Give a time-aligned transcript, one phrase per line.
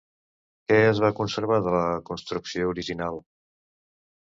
[0.71, 3.23] Què es va conservar de la construcció original?